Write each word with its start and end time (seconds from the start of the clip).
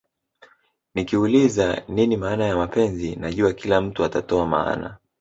Nikiuliza 0.93 1.83
nini 1.87 2.17
maana 2.17 2.45
ya 2.45 2.57
mapenzi 2.57 3.15
najua 3.15 3.53
kila 3.53 3.81
mtu 3.81 4.03
atatoa 4.03 4.45
maana 4.47 4.97